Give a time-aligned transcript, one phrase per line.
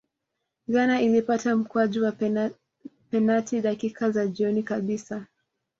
[0.67, 2.11] ghana ilipata mkwaju wa
[3.11, 5.25] penati dakika za jioni kabisa